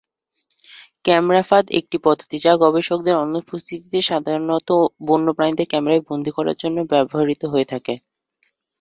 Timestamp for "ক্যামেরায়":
5.71-6.05